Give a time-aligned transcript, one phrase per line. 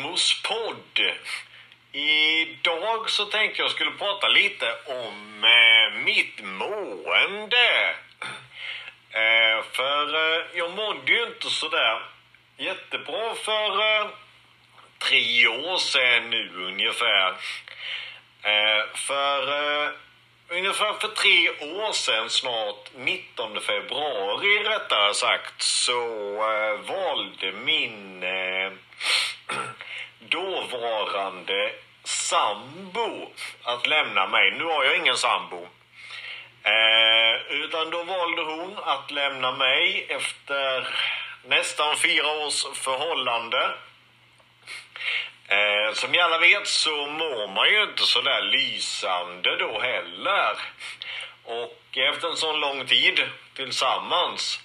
[0.00, 1.00] Rasmus podd.
[1.92, 7.94] Idag så tänkte jag skulle prata lite om eh, mitt mående.
[9.10, 12.02] Eh, för eh, jag mådde ju inte sådär
[12.56, 14.06] jättebra för eh,
[14.98, 17.28] tre år sedan nu ungefär.
[18.42, 19.90] Eh, för eh,
[20.48, 26.06] ungefär för tre år sedan, snart 19 februari rättare sagt, så
[26.86, 28.72] valde min eh,
[30.30, 31.72] dåvarande
[32.04, 34.50] sambo att lämna mig.
[34.50, 35.68] Nu har jag ingen sambo.
[36.62, 40.88] Eh, utan då valde hon att lämna mig efter
[41.44, 43.70] nästan fyra års förhållande.
[45.48, 50.56] Eh, som ni alla vet så mår man ju inte så där lysande då heller.
[51.44, 54.60] Och efter en sån lång tid tillsammans.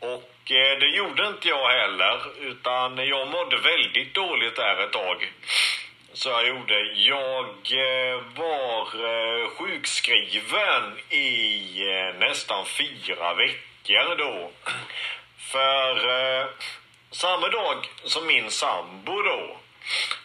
[0.00, 4.92] Och och eh, det gjorde inte jag heller, utan jag mådde väldigt dåligt där ett
[4.92, 5.32] tag.
[6.12, 6.80] Så jag gjorde.
[6.94, 11.78] Jag eh, var eh, sjukskriven i
[12.18, 14.50] nästan fyra veckor då.
[15.38, 15.96] För
[17.10, 19.56] samma dag som min sambo då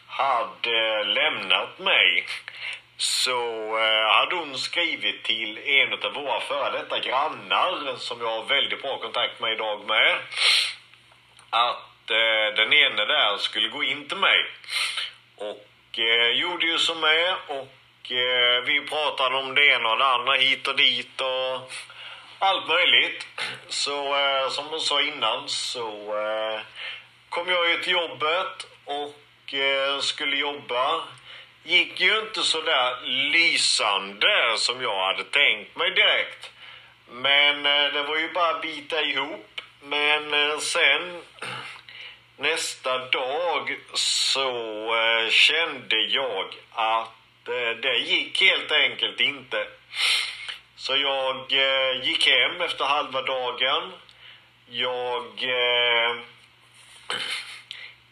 [0.08, 2.25] hade lämnat mig
[3.02, 8.44] så eh, hade hon skrivit till en av våra före detta grannar som jag har
[8.44, 10.17] väldigt bra kontakt med idag med.
[11.49, 14.45] Att eh, den ene där skulle gå in till mig.
[15.35, 20.05] Och eh, gjorde ju som med och eh, vi pratade om det ena och det
[20.05, 21.72] andra hit och dit och
[22.39, 23.28] allt möjligt.
[23.68, 25.88] Så eh, som hon sa innan så
[26.18, 26.62] eh,
[27.29, 31.01] kom jag ju till jobbet och eh, skulle jobba.
[31.63, 36.51] Gick ju inte så där lysande som jag hade tänkt mig direkt.
[37.09, 39.61] Men eh, det var ju bara att bita ihop.
[39.83, 41.21] Men eh, sen
[42.38, 44.50] nästa dag så
[44.95, 47.09] eh, kände jag att
[47.81, 49.67] det gick helt enkelt inte.
[50.75, 51.51] Så jag
[52.03, 53.91] gick hem efter halva dagen.
[54.69, 55.25] Jag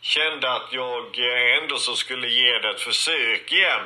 [0.09, 3.83] kände att jag eh, ändå så skulle ge det ett försök igen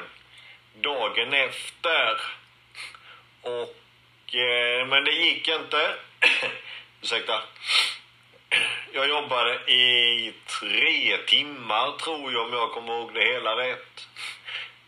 [0.81, 2.21] dagen efter.
[3.41, 5.95] Och, eh, men det gick inte.
[7.01, 7.43] Ursäkta.
[8.93, 14.07] Jag jobbade i tre timmar tror jag om jag kommer ihåg det hela rätt.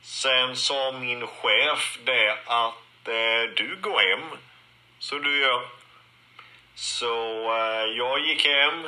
[0.02, 4.40] Sen sa min chef det att eh, du går hem.
[5.00, 5.68] Så du gör.
[6.76, 7.14] Så
[7.56, 8.88] eh, jag gick hem,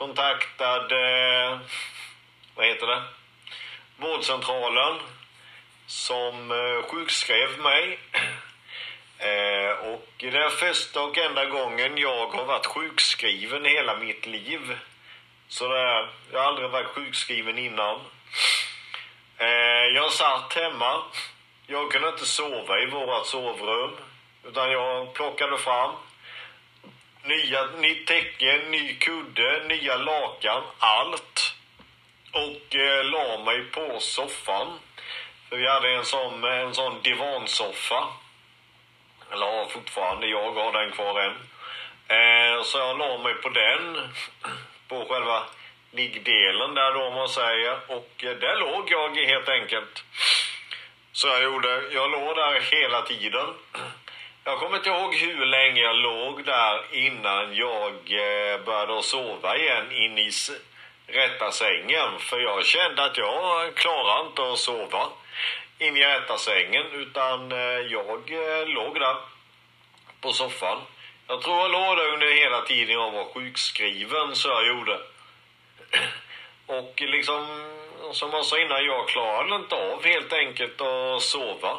[0.00, 1.58] kontaktade,
[2.54, 3.02] vad heter det,
[3.96, 4.98] vårdcentralen
[5.86, 7.98] som eh, sjukskrev mig.
[9.18, 14.26] Eh, och det är första och enda gången jag har varit sjukskriven i hela mitt
[14.26, 14.78] liv.
[15.48, 18.00] Så det är, jag har aldrig varit sjukskriven innan.
[19.38, 21.02] Eh, jag satt hemma.
[21.66, 23.96] Jag kunde inte sova i vårt sovrum.
[24.44, 25.90] Utan jag plockade fram
[27.24, 31.54] nya, nytt täcke, ny kudde, nya lakan, allt.
[32.32, 34.78] Och eh, la mig på soffan.
[35.48, 38.08] För vi hade en sån, en sån divansoffa.
[39.32, 41.36] Eller har fortfarande, jag har den kvar än.
[42.08, 44.08] Eh, så jag la mig på den.
[44.88, 45.44] På själva
[45.90, 47.78] liggdelen där då om man säger.
[47.86, 50.04] Och eh, där låg jag helt enkelt.
[51.12, 53.54] Så jag gjorde, jag låg där hela tiden.
[54.44, 59.92] Jag kommer inte ihåg hur länge jag låg där innan jag eh, började sova igen
[59.92, 60.30] in i
[61.06, 62.18] rätta sängen.
[62.18, 65.08] För jag kände att jag klarade inte att sova
[65.78, 69.16] in i rätta sängen utan eh, jag eh, låg där
[70.20, 70.78] på soffan.
[71.26, 75.00] Jag tror jag låg där under hela tiden jag var sjukskriven så jag gjorde.
[76.66, 77.46] Och liksom,
[78.12, 81.76] som jag sa innan, jag klarade inte av helt enkelt att sova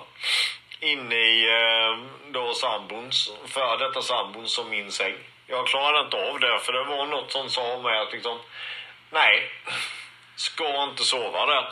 [0.82, 1.98] inne i eh,
[2.32, 5.16] då sambons, för detta sambon som min säng.
[5.48, 8.40] Jag klarade inte av det för det var något som sa mig att liksom,
[9.10, 9.50] nej,
[10.36, 11.66] ska inte sova där.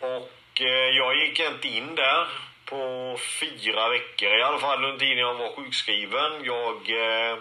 [0.00, 2.26] Och eh, jag gick inte in där
[2.64, 6.44] på fyra veckor i alla fall under tiden jag var sjukskriven.
[6.44, 7.38] Jag eh,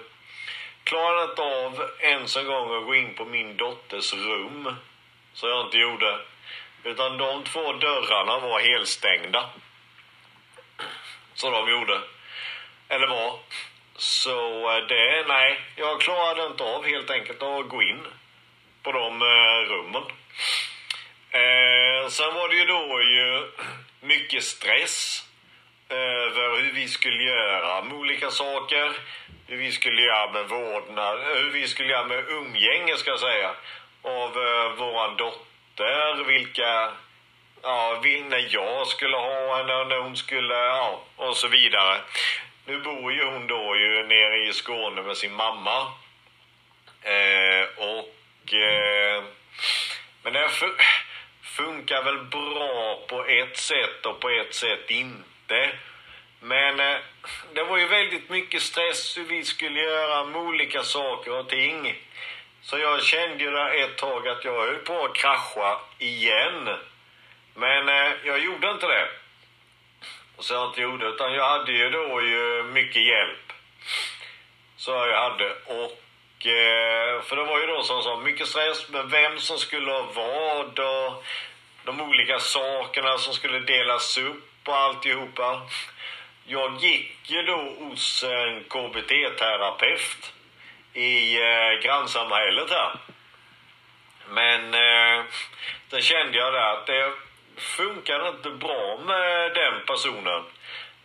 [0.83, 4.75] klarade inte av ens en gång att gå in på min dotters rum.
[5.33, 6.19] Så jag inte gjorde.
[6.83, 9.49] Utan de två dörrarna var helstängda
[11.35, 12.01] som de gjorde.
[12.89, 13.39] Eller var.
[13.97, 18.07] Så eh, det, nej, jag klarade inte av helt enkelt att gå in
[18.83, 20.03] på de eh, rummen.
[21.29, 23.51] Eh, sen var det ju då ju
[24.07, 25.25] mycket stress
[25.89, 28.91] över hur vi skulle göra med olika saker.
[29.47, 33.19] Hur vi skulle göra med vårdnad, eh, hur vi skulle göra med umgänge ska jag
[33.19, 33.51] säga.
[34.01, 36.91] Av eh, våran dotter, vilka
[37.65, 42.01] ja, när jag skulle ha henne, när hon skulle, ja, och så vidare.
[42.65, 45.91] Nu bor ju hon då ju nere i Skåne med sin mamma.
[47.01, 48.53] Eh, och...
[48.53, 49.23] Eh,
[50.23, 50.49] men det
[51.41, 55.71] funkar väl bra på ett sätt och på ett sätt inte.
[56.39, 56.97] Men eh,
[57.53, 61.95] det var ju väldigt mycket stress hur vi skulle göra med olika saker och ting.
[62.61, 66.69] Så jag kände ju där ett tag att jag höll på att krascha igen.
[67.55, 69.07] Men eh, jag gjorde inte det.
[70.39, 73.53] Så jag inte gjorde, utan jag hade ju då ju mycket hjälp.
[74.77, 75.51] Så jag hade.
[75.51, 79.91] Och, eh, för det var ju då som sa, mycket stress med vem som skulle
[79.91, 81.23] ha vad och
[81.83, 85.61] de olika sakerna som skulle delas upp och alltihopa.
[86.45, 90.33] Jag gick ju då hos en KBT-terapeut
[90.93, 92.95] i eh, grannsamhället här.
[94.29, 95.25] Men eh,
[95.89, 97.11] sen kände jag där att det
[97.57, 100.43] funkade inte bra med den personen.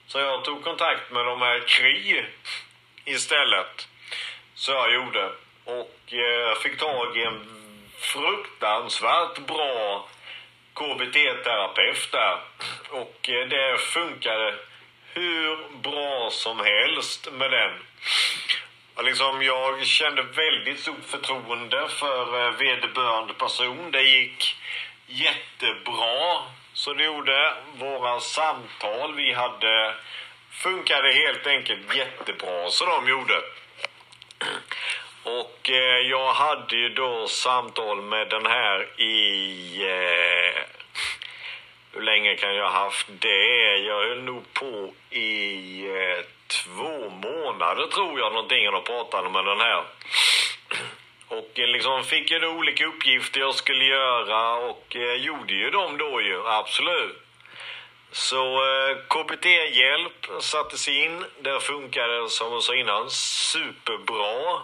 [0.06, 2.24] Så jag tog kontakt med de här KRI
[3.04, 3.88] istället.
[4.54, 5.32] Så jag gjorde.
[5.64, 7.46] Och eh, fick tag i en
[7.98, 10.08] fruktansvärt bra
[10.74, 12.38] KBT-terapeut där.
[12.90, 14.54] Och eh, det funkade
[15.14, 17.72] hur bra som helst med den.
[18.94, 23.90] Och liksom, jag kände väldigt stort förtroende för eh, vederbörande person.
[23.90, 24.56] Det gick
[25.10, 26.42] jättebra.
[26.72, 27.54] Så det gjorde.
[27.74, 29.94] Våra samtal vi hade
[30.50, 33.34] funkade helt enkelt jättebra, så de gjorde.
[35.22, 39.82] Och eh, jag hade ju då samtal med den här i...
[39.82, 40.62] Eh,
[41.92, 43.76] hur länge kan jag ha haft det?
[43.78, 49.60] Jag höll nog på i eh, två månader tror jag någonting och pratade med den
[49.60, 49.84] här.
[51.30, 55.70] Och eh, liksom fick ju då olika uppgifter jag skulle göra och eh, gjorde ju
[55.70, 57.22] dem då ju, absolut.
[58.12, 61.24] Så eh, KBT-hjälp sattes in.
[61.40, 64.62] Det funkade som jag sa innan superbra.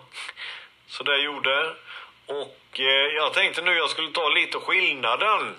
[0.86, 1.74] Så det gjorde.
[2.26, 5.54] Och eh, jag tänkte nu jag skulle ta lite skillnaden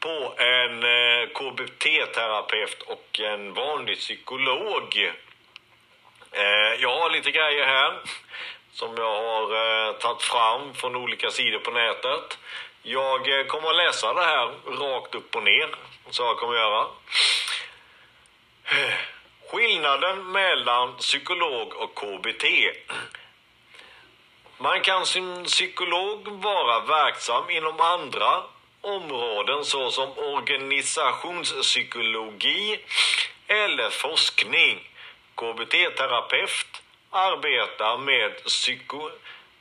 [0.00, 5.12] på en eh, KBT-terapeut och en vanlig psykolog.
[6.32, 7.92] Eh, jag har lite grejer här
[8.76, 12.38] som jag har eh, tagit fram från olika sidor på nätet.
[12.82, 15.74] Jag eh, kommer att läsa det här rakt upp och ner,
[16.10, 16.86] så jag kommer att göra.
[19.50, 22.44] Skillnaden mellan psykolog och KBT.
[24.58, 28.42] Man kan som psykolog vara verksam inom andra
[28.80, 32.78] områden såsom organisationspsykologi
[33.46, 34.90] eller forskning.
[35.34, 36.82] KBT-terapeut
[37.16, 39.10] arbetar med, psyko,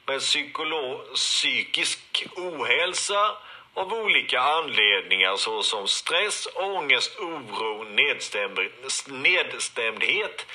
[0.05, 3.37] med psykolo, psykisk ohälsa
[3.73, 8.59] av olika anledningar såsom stress, ångest, oro, nedstämd,
[9.07, 10.45] nedstämdhet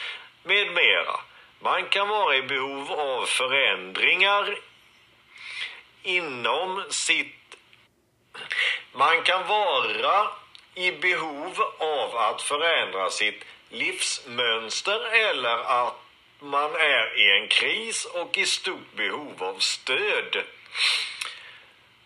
[0.43, 1.21] med mera.
[1.61, 4.59] Man kan vara i behov av förändringar
[6.03, 7.57] inom sitt...
[8.93, 10.31] Man kan vara
[10.75, 16.10] i behov av att förändra sitt livsmönster eller att
[16.41, 20.37] man är i en kris och i stort behov av stöd.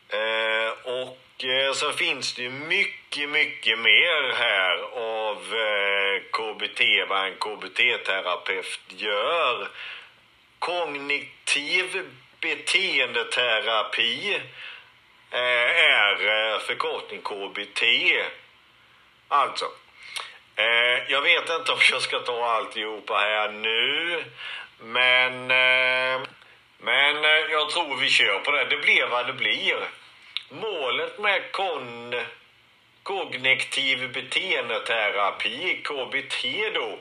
[0.08, 7.26] Eh, och eh, så finns det ju mycket, mycket mer här av eh, KBT, vad
[7.26, 9.68] en KBT-terapeut gör.
[10.58, 12.10] Kognitiv
[12.40, 14.34] beteendeterapi
[15.30, 17.82] eh, är eh, förkortning KBT.
[19.28, 19.66] Alltså,
[20.56, 24.24] Eh, jag vet inte om jag ska ta alltihopa här nu.
[24.80, 26.28] Men, eh,
[26.78, 28.64] men eh, jag tror vi kör på det.
[28.64, 29.76] Det blir vad det blir.
[30.48, 32.14] Målet med kon,
[33.02, 36.44] kognitiv beteendeterapi, KBT
[36.74, 36.98] då,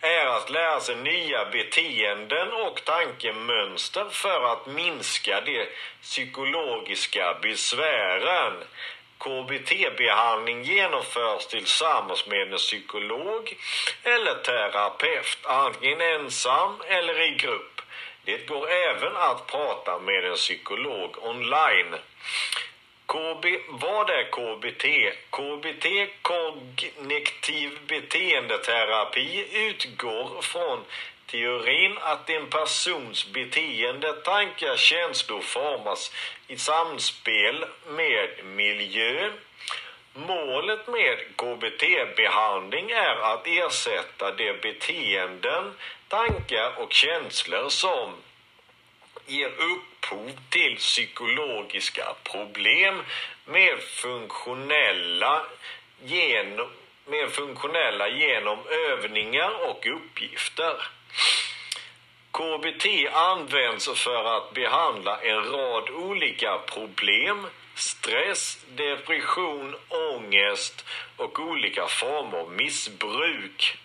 [0.00, 5.66] är att lära sig nya beteenden och tankemönster för att minska de
[6.02, 8.52] psykologiska besvären.
[9.22, 13.56] KBT-behandling genomförs tillsammans med en psykolog
[14.02, 17.80] eller terapeut, antingen ensam eller i grupp.
[18.24, 21.94] Det går även att prata med en psykolog online.
[23.06, 24.84] KB, vad är KBT?
[25.30, 25.86] KBT,
[26.22, 30.84] kognitiv beteendeterapi, utgår från
[31.32, 36.12] teorin att en persons beteende, tankar, känslor formas
[36.46, 39.30] i samspel med miljö.
[40.14, 45.74] Målet med KBT-behandling är att ersätta de beteenden,
[46.08, 48.14] tankar och känslor som
[49.26, 53.02] ger upphov till psykologiska problem
[53.44, 55.46] med funktionella
[56.04, 56.68] genom,
[57.06, 60.88] med funktionella genom övningar och uppgifter.
[62.32, 70.84] KBT används för att behandla en rad olika problem, stress, depression, ångest
[71.16, 73.78] och olika former av missbruk.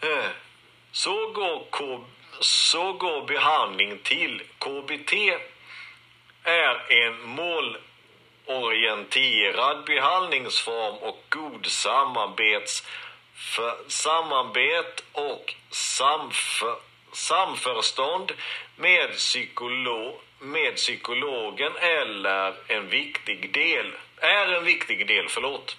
[0.00, 0.30] Eh,
[0.92, 2.04] så går, K,
[2.40, 4.42] så går behandling till.
[4.58, 5.12] KBT
[6.42, 7.20] är en
[8.46, 12.86] målorienterad behandlingsform och god samarbets
[13.34, 16.76] för samarbete och samför,
[17.12, 18.32] samförstånd
[18.76, 25.76] med, psykolog, med psykologen eller en viktig del, är en viktig del, förlåt.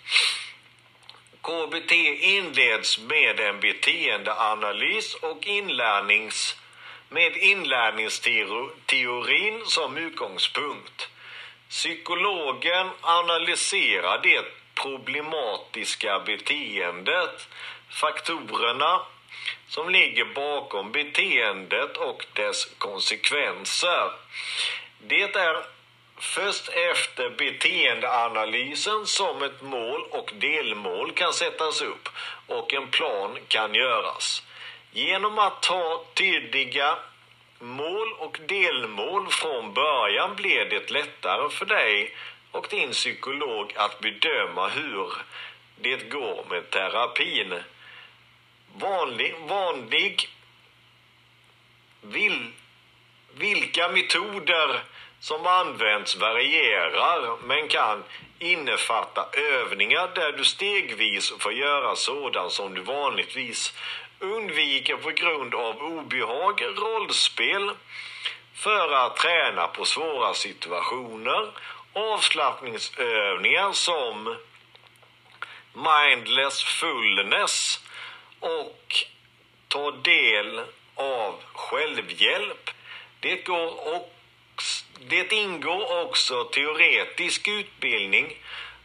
[1.42, 1.92] KBT
[2.22, 6.58] inleds med en beteendeanalys och inlärnings,
[7.10, 11.10] med inlärningsteorin som utgångspunkt.
[11.70, 17.48] Psykologen analyserar det problematiska beteendet,
[17.90, 19.02] faktorerna
[19.68, 24.12] som ligger bakom beteendet och dess konsekvenser.
[25.00, 25.79] Det är
[26.20, 32.10] först efter beteendeanalysen som ett mål och delmål kan sättas upp
[32.48, 34.44] och en plan kan göras.
[34.92, 36.98] Genom att ta tydliga
[37.60, 42.16] mål och delmål från början blir det lättare för dig
[42.52, 45.14] och din psykolog att bedöma hur
[45.82, 47.54] det går med terapin.
[48.76, 50.30] Vanlig, vanlig
[52.02, 52.52] vil,
[53.34, 54.84] vilka metoder
[55.20, 58.04] som används varierar men kan
[58.40, 63.74] innefatta övningar där du stegvis får göra sådant som du vanligtvis
[64.20, 67.72] undviker på grund av obehag, rollspel,
[68.54, 71.52] för att träna på svåra situationer,
[71.94, 74.36] avslappningsövningar som
[75.74, 77.80] mindless fullness
[78.40, 79.06] och
[79.68, 80.62] ta del
[80.96, 82.70] av självhjälp.
[83.20, 84.19] Det går och
[85.00, 88.38] det ingår också teoretisk utbildning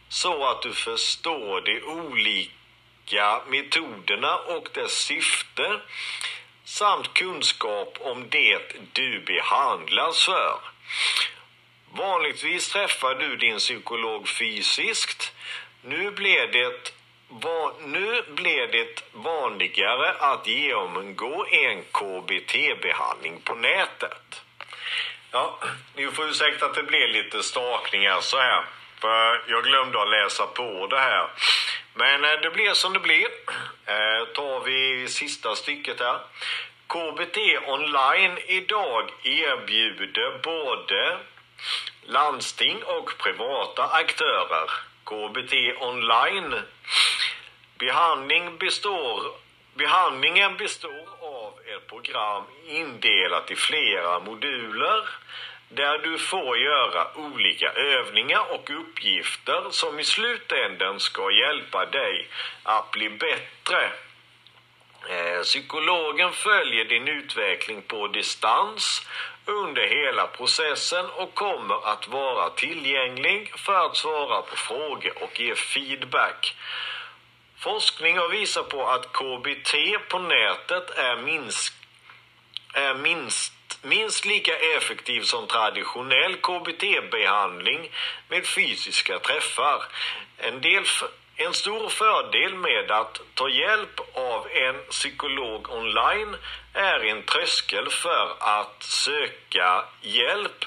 [0.09, 5.79] så att du förstår de olika metoderna och dess syfte
[6.63, 8.59] samt kunskap om det
[8.93, 10.59] du behandlas för.
[11.91, 15.33] Vanligtvis träffar du din psykolog fysiskt.
[15.81, 16.91] Nu blir det
[17.85, 24.44] nu blir det vanligare att genomgå en KBT-behandling på nätet.
[25.35, 25.59] Ja,
[25.95, 28.63] ni får ursäkta att det blir lite stakningar så här.
[28.99, 31.27] För jag glömde att läsa på det här.
[31.93, 33.27] Men eh, det blir som det blir.
[33.85, 36.19] Eh, tar vi sista stycket här.
[36.87, 37.37] KBT
[37.67, 41.17] online idag erbjuder både
[42.03, 44.69] landsting och privata aktörer.
[45.03, 46.55] KBT online.
[47.77, 49.31] Behandling består,
[49.73, 51.14] behandlingen består
[51.77, 55.09] ett program indelat i flera moduler
[55.69, 62.27] där du får göra olika övningar och uppgifter som i slutändan ska hjälpa dig
[62.63, 63.91] att bli bättre.
[65.09, 69.07] Eh, psykologen följer din utveckling på distans
[69.45, 75.55] under hela processen och kommer att vara tillgänglig för att svara på frågor och ge
[75.55, 76.55] feedback.
[77.65, 79.73] Forskning har visat på att KBT
[80.09, 81.73] på nätet är minst,
[82.73, 87.89] är minst minst lika effektiv som traditionell KBT-behandling
[88.29, 89.83] med fysiska träffar.
[90.37, 90.83] En, del,
[91.35, 96.35] en stor fördel med att ta hjälp av en psykolog online
[96.73, 100.65] är en tröskel för att söka hjälp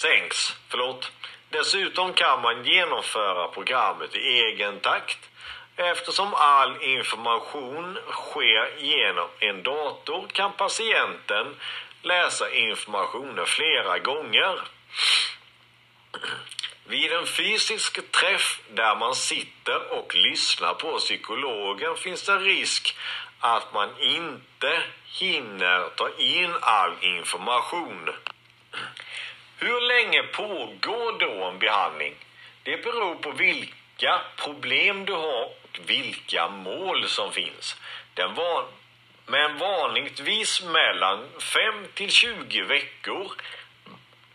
[0.00, 0.56] sänks.
[0.68, 1.12] Förlåt.
[1.50, 5.18] Dessutom kan man genomföra programmet i egen takt
[5.80, 11.56] Eftersom all information sker genom en dator kan patienten
[12.02, 14.60] läsa informationen flera gånger.
[16.84, 22.96] Vid en fysisk träff där man sitter och lyssnar på psykologen finns det risk
[23.40, 28.10] att man inte hinner ta in all information.
[29.60, 32.14] Hur länge pågår då en behandling?
[32.62, 37.76] Det beror på vilka problem du har och vilka mål som finns.
[38.14, 38.64] Den, van,
[39.26, 43.32] Men vanligtvis mellan 5 till 20 veckor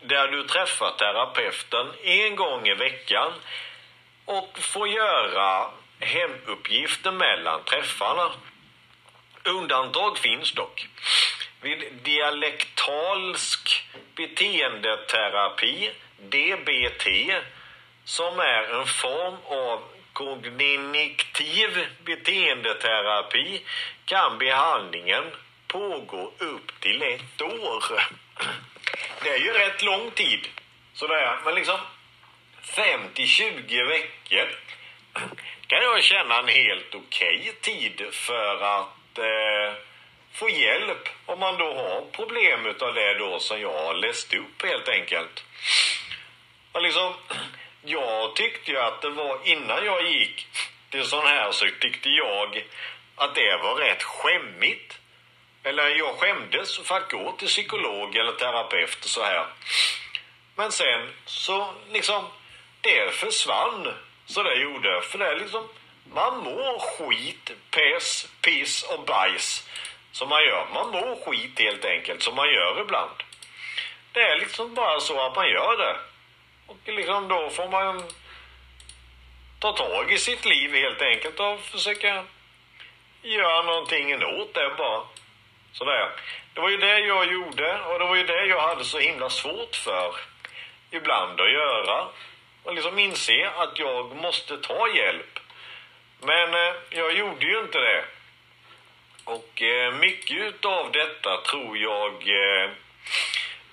[0.00, 3.32] där du träffar terapeuten en gång i veckan
[4.24, 8.30] och får göra hemuppgifter mellan träffarna.
[9.44, 10.88] Undantag finns dock.
[11.64, 13.84] Vid dialektalsk
[14.16, 17.06] beteendeterapi, DBT,
[18.04, 23.62] som är en form av kognitiv beteendeterapi
[24.04, 25.24] kan behandlingen
[25.66, 27.84] pågå upp till ett år.
[29.22, 30.48] Det är ju rätt lång tid.
[30.94, 31.78] Sådär, men liksom
[32.62, 34.48] 5 till 20 veckor
[35.66, 39.74] kan jag känna en helt okej okay tid för att eh,
[40.34, 44.62] få hjälp om man då har problem utav det då som jag har läst upp
[44.62, 45.44] helt enkelt.
[46.72, 47.14] Och liksom,
[47.82, 50.46] jag tyckte ju att det var innan jag gick
[50.90, 52.64] till sån här så tyckte jag
[53.16, 54.98] att det var rätt skämmigt.
[55.62, 59.46] Eller jag skämdes för att gå till psykolog eller terapeut och så här.
[60.56, 62.24] Men sen så liksom,
[62.80, 63.94] det försvann
[64.26, 65.02] så det gjorde.
[65.02, 65.68] För det är liksom,
[66.14, 69.68] man mår skit, pess, piss och bajs
[70.14, 70.66] som man gör.
[70.74, 73.22] Man mår skit helt enkelt som man gör ibland.
[74.12, 75.96] Det är liksom bara så att man gör det.
[76.66, 78.02] Och liksom då får man
[79.58, 82.24] ta tag i sitt liv helt enkelt och försöka
[83.22, 85.02] göra någonting åt det bara.
[85.72, 86.10] Sådär.
[86.54, 89.30] Det var ju det jag gjorde och det var ju det jag hade så himla
[89.30, 90.14] svårt för
[90.90, 92.06] ibland att göra.
[92.62, 95.38] Och liksom inse att jag måste ta hjälp.
[96.20, 98.04] Men eh, jag gjorde ju inte det.
[99.24, 102.70] Och eh, mycket av detta tror jag eh,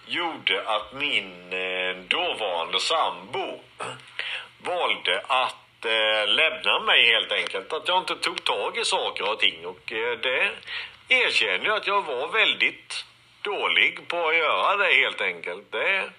[0.07, 3.59] gjorde att min eh, dåvarande sambo
[4.57, 7.73] valde att eh, lämna mig helt enkelt.
[7.73, 10.51] Att jag inte tog tag i saker och ting och eh, det
[11.09, 13.05] erkänner jag att jag var väldigt
[13.41, 15.71] dålig på att göra det helt enkelt.
[15.71, 16.09] Det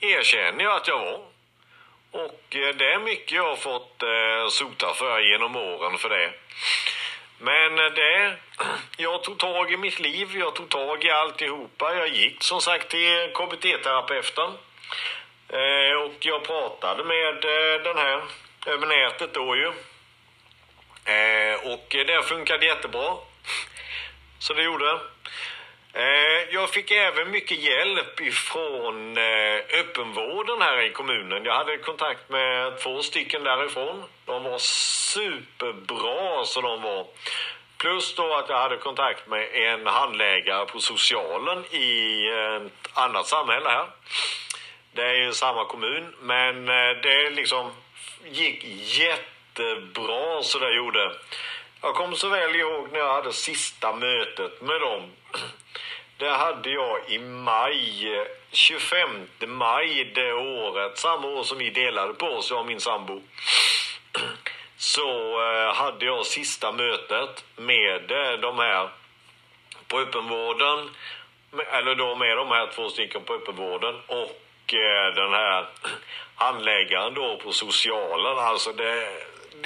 [0.00, 1.20] erkänner jag att jag var.
[2.10, 4.02] Och eh, det är mycket jag har fått
[4.52, 6.32] sota för genom åren för det.
[7.42, 8.36] Men eh, det,
[8.96, 11.94] jag tog tag i mitt liv, jag tog tag i alltihopa.
[11.94, 14.50] Jag gick som sagt till KBT-terapeuten.
[15.48, 18.22] Eh, och jag pratade med eh, den här
[18.66, 19.72] över nätet då ju.
[21.72, 23.16] Och det funkade jättebra.
[24.38, 25.00] Så det gjorde det.
[25.94, 31.44] Eh, jag fick även mycket hjälp ifrån eh, öppenvården här i kommunen.
[31.44, 34.02] Jag hade kontakt med två stycken därifrån.
[34.24, 37.06] De var superbra så de var.
[37.78, 42.26] Plus då att jag hade kontakt med en handläggare på socialen i
[42.56, 43.86] ett annat samhälle här.
[44.92, 47.70] Det är ju samma kommun, men eh, det liksom
[48.24, 48.64] gick
[48.98, 51.12] jättebra så det gjorde.
[51.82, 55.02] Jag kommer så väl ihåg när jag hade sista mötet med dem.
[56.16, 62.26] Det hade jag i maj, 25 maj det året, samma år som vi delade på
[62.26, 63.22] oss, jag och min sambo
[64.82, 68.88] så eh, hade jag sista mötet med eh, de här
[69.88, 70.90] på öppenvården,
[71.72, 75.68] eller då med de här två stycken på öppenvården och eh, den här
[76.34, 78.38] handläggaren då på socialen.
[78.38, 79.08] Alltså det,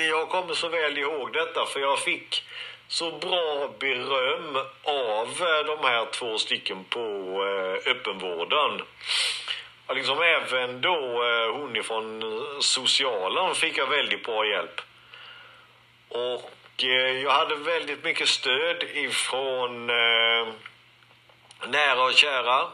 [0.04, 2.42] jag kommer så väl ihåg detta för jag fick
[2.88, 7.00] så bra beröm av eh, de här två stycken på
[7.44, 8.82] eh, öppenvården.
[9.94, 12.22] liksom även då eh, hon ifrån
[12.60, 14.80] socialen fick jag väldigt bra hjälp.
[16.08, 16.52] Och
[17.22, 19.86] jag hade väldigt mycket stöd ifrån
[21.66, 22.66] nära och kära.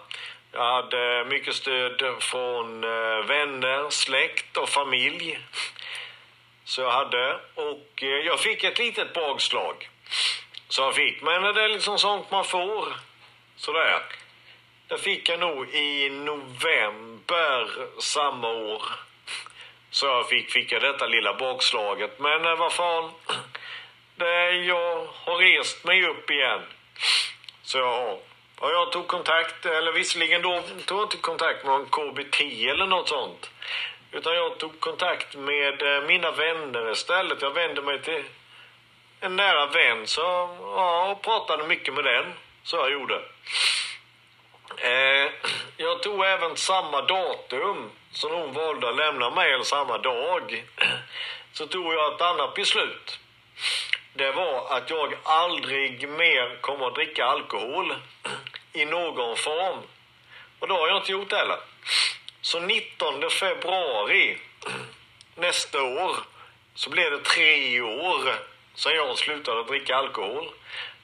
[0.53, 2.81] Jag hade mycket stöd från
[3.27, 5.39] vänner, släkt och familj.
[6.64, 7.40] Så jag hade.
[7.55, 9.88] Och eh, jag fick ett litet bakslag.
[10.68, 11.22] Så jag fick.
[11.22, 12.96] Men det är liksom sånt man får.
[13.57, 14.03] Sådär.
[14.88, 17.68] Det fick jag nog i november
[18.01, 18.83] samma år.
[19.90, 22.18] Så jag fick, fick jag detta lilla bakslaget.
[22.18, 23.11] Men eh, vad fan.
[24.16, 26.61] Det, jag har rest mig upp igen.
[27.62, 28.18] Så jag har.
[28.59, 32.87] Och jag tog kontakt, eller visserligen då tog jag inte kontakt med någon KBT eller
[32.87, 33.51] något sånt.
[34.12, 37.42] Utan jag tog kontakt med eh, mina vänner istället.
[37.42, 38.25] Jag vände mig till
[39.20, 40.20] en nära vän så
[40.61, 42.33] ja, och pratade mycket med den.
[42.62, 43.22] Så jag gjorde.
[44.77, 45.33] Eh,
[45.77, 50.64] jag tog även samma datum som hon valde att lämna mig eller samma dag.
[51.53, 53.18] Så tog jag ett annat beslut.
[54.14, 57.94] Det var att jag aldrig mer kommer att dricka alkohol
[58.72, 59.79] i någon form.
[60.59, 61.59] Och det har jag inte gjort heller.
[62.42, 64.38] Så 19 februari
[65.35, 66.16] nästa år
[66.74, 68.35] så blev det tre år
[68.74, 70.50] sedan jag slutade dricka alkohol.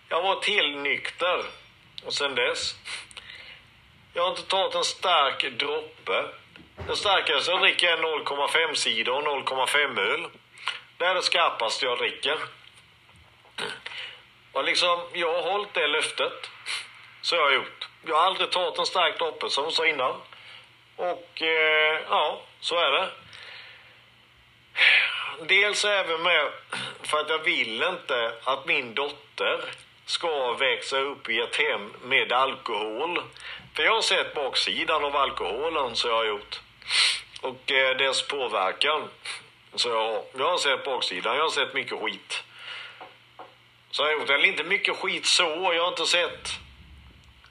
[0.08, 1.44] Jag har varit nykter
[2.04, 2.74] och sen dess.
[4.14, 6.24] Jag har inte tagit en stark droppe.
[6.86, 10.26] Den starkaste jag dricker är 0,5 cider och 0,5 öl.
[10.96, 12.38] Det är det skarpaste jag dricker.
[14.52, 16.50] Och liksom, jag har hållit det löftet.
[17.22, 17.88] Så jag har gjort.
[18.06, 20.20] Jag har aldrig tagit en stark droppe som jag sa innan.
[20.98, 23.08] Och eh, ja, så är det.
[25.46, 26.48] Dels även med
[27.02, 29.64] för att jag vill inte att min dotter
[30.06, 33.22] ska växa upp i ett hem med alkohol.
[33.76, 36.60] För jag har sett baksidan av alkoholen så jag har gjort.
[37.40, 39.08] Och eh, dess påverkan.
[39.74, 42.44] Så jag, jag har sett baksidan, jag har sett mycket skit.
[43.90, 46.58] Så jag har gjort, eller inte mycket skit så, jag har inte sett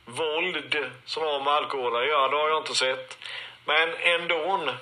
[0.07, 3.17] våld som har med alkohol att göra, det har jag inte sett.
[3.65, 4.73] Men ändå,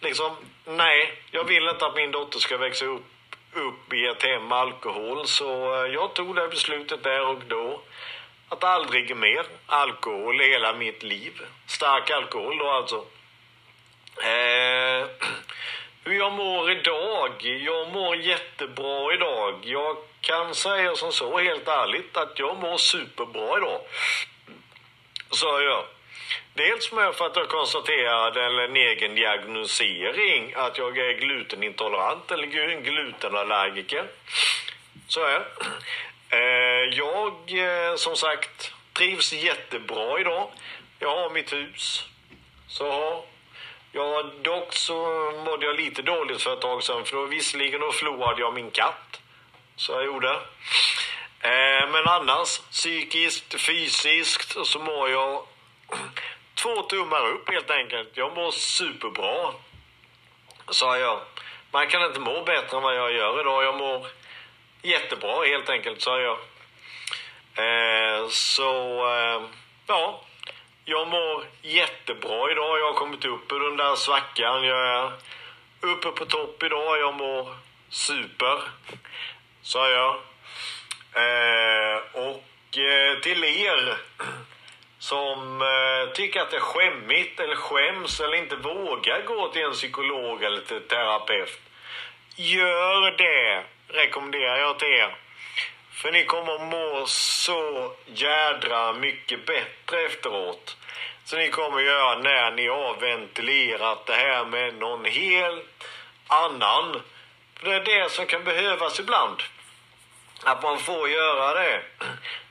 [0.00, 3.04] liksom, nej, jag vill inte att min dotter ska växa upp,
[3.52, 5.26] upp i ett hem med alkohol.
[5.26, 7.80] Så eh, jag tog det beslutet där och då.
[8.48, 11.40] Att aldrig mer alkohol i hela mitt liv.
[11.66, 13.04] Stark alkohol då alltså.
[14.22, 15.06] Eh,
[16.04, 17.32] hur jag mår idag?
[17.42, 19.60] Jag mår jättebra idag.
[19.62, 23.80] Jag kan säga som så helt ärligt att jag mår superbra idag.
[25.30, 25.84] Så jag.
[26.54, 32.46] Dels med för att jag konstaterade eller en egen diagnosering att jag är glutenintolerant eller
[32.80, 34.04] glutenallergiker.
[35.08, 35.42] Så är jag.
[36.28, 40.48] Eh, jag eh, som sagt trivs jättebra idag.
[40.98, 42.04] Jag har mitt hus.
[42.68, 43.24] Så
[43.94, 44.94] Ja, dock så
[45.44, 48.70] mådde jag lite dåligt för ett tag sedan för då visserligen då förlorade jag min
[48.70, 49.20] katt.
[49.76, 50.30] Så jag gjorde.
[51.40, 55.46] Eh, men annars, psykiskt, fysiskt så mår jag
[56.54, 58.10] två tummar upp helt enkelt.
[58.14, 59.52] Jag mår superbra.
[60.68, 61.20] Sa jag.
[61.70, 63.64] Man kan inte må bättre än vad jag gör idag.
[63.64, 64.06] Jag mår
[64.82, 66.38] jättebra helt enkelt, sa jag.
[67.54, 68.72] Eh, så,
[69.14, 69.42] eh,
[69.86, 70.20] ja.
[70.84, 72.78] Jag mår jättebra idag.
[72.78, 74.64] Jag har kommit upp ur den där svackan.
[74.64, 75.12] Jag är
[75.80, 76.98] uppe på topp idag.
[76.98, 77.54] Jag mår
[77.88, 78.60] super,
[79.62, 80.14] sa jag.
[81.14, 83.96] Eh, och eh, till er
[84.98, 89.72] som eh, tycker att det är skämmigt eller skäms eller inte vågar gå till en
[89.72, 91.60] psykolog eller till terapeut.
[92.36, 95.16] Gör det, rekommenderar jag till er.
[96.02, 100.76] För ni kommer må så jädra mycket bättre efteråt.
[101.24, 105.84] Så ni kommer göra när ni har ventilerat det här med någon helt
[106.26, 107.02] annan.
[107.54, 109.42] För det är det som kan behövas ibland.
[110.44, 111.82] Att man får göra det.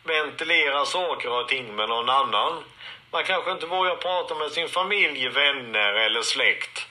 [0.04, 2.64] Ventilera saker och ting med någon annan.
[3.12, 6.88] Man kanske inte vågar prata med sin familj, vänner eller släkt.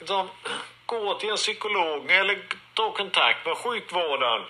[0.00, 0.28] Utan
[0.86, 2.38] gå till en psykolog eller
[2.74, 4.42] ta kontakt med sjukvården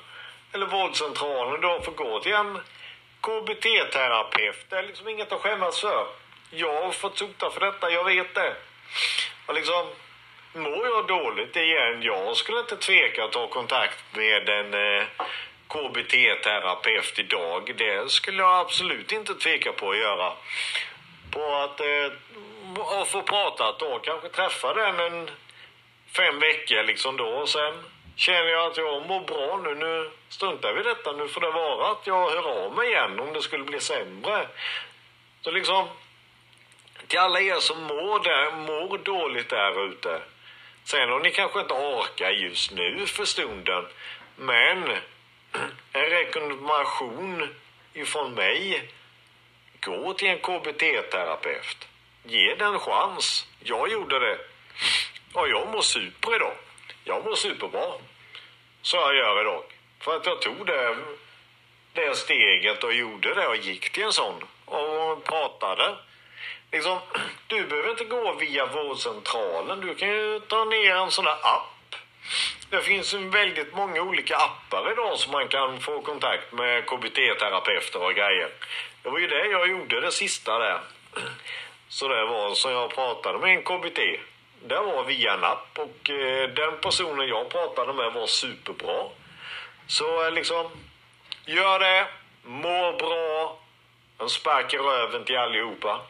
[0.52, 1.60] eller vårdcentralen.
[1.60, 2.58] Då får gå till en
[3.20, 4.66] KBT-terapeut.
[4.68, 6.06] Det är liksom inget att skämmas för.
[6.50, 8.54] Jag har fått sota för detta, jag vet det.
[9.46, 9.86] Och liksom,
[10.52, 15.04] mår jag dåligt igen, jag skulle inte tveka att ta kontakt med en eh,
[15.68, 17.74] KBT-terapeut idag.
[17.76, 20.32] Det skulle jag absolut inte tveka på att göra.
[21.30, 25.30] På att eh, få prata då, kanske träffa den en
[26.16, 27.74] fem veckor liksom då och sen
[28.20, 29.74] känner jag att jag mår bra nu.
[29.74, 31.12] Nu struntar vi i detta.
[31.12, 34.46] Nu får det vara att jag hör av mig igen om det skulle bli sämre.
[35.40, 35.88] Så liksom,
[37.06, 40.22] till alla er som mår, där, mår dåligt där ute.
[40.84, 43.84] Sen om ni kanske inte orkar just nu för stunden.
[44.36, 44.82] Men
[45.92, 47.48] en rekommendation
[47.92, 48.90] ifrån mig.
[49.80, 51.88] Gå till en KBT-terapeut.
[52.24, 53.46] Ge den en chans.
[53.60, 54.38] Jag gjorde det.
[55.32, 56.54] Och jag mår super idag.
[57.04, 57.92] Jag mår superbra.
[58.82, 59.62] Så jag gör idag.
[60.00, 60.96] För att jag tog det,
[61.92, 65.94] det steget och gjorde det och gick till en sån och pratade.
[66.72, 66.98] Liksom,
[67.46, 69.80] du behöver inte gå via vårdcentralen.
[69.80, 71.94] Du kan ju ta ner en sån där app.
[72.70, 78.14] Det finns väldigt många olika appar idag som man kan få kontakt med KBT-terapeuter och
[78.14, 78.48] grejer.
[79.02, 80.80] Det var ju det jag gjorde det sista där.
[81.88, 83.98] Så det var som jag pratade med en KBT.
[84.62, 89.04] Det var via en app och eh, den personen jag pratade med var superbra.
[89.86, 90.70] Så eh, liksom,
[91.46, 92.06] gör det,
[92.42, 93.58] må bra,
[94.18, 96.00] en spark i röven till allihopa.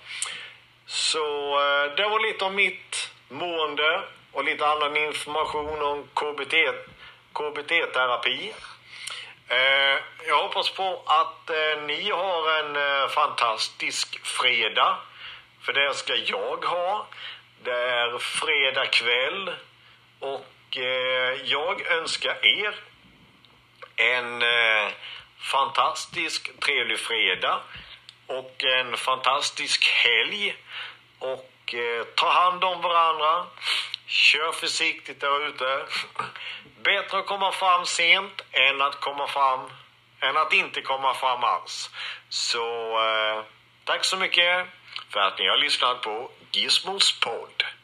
[0.86, 6.54] Så eh, det var lite om mitt mående och lite annan information om KBT,
[7.32, 8.54] KBT-terapi.
[10.26, 11.50] Jag hoppas på att
[11.86, 14.96] ni har en fantastisk fredag.
[15.62, 17.06] För det ska jag ha.
[17.64, 19.50] Det är fredag kväll
[20.20, 22.74] och eh, jag önskar er
[23.96, 24.92] en eh,
[25.38, 27.60] fantastisk trevlig fredag
[28.26, 30.56] och en fantastisk helg.
[31.18, 33.46] Och eh, ta hand om varandra.
[34.06, 35.84] Kör försiktigt där ute.
[36.82, 39.60] Bättre att komma fram sent än att komma fram
[40.20, 41.90] än att inte komma fram alls.
[42.28, 43.44] Så eh,
[43.84, 44.66] tack så mycket
[45.10, 47.79] för att ni har lyssnat på Gizmos podd.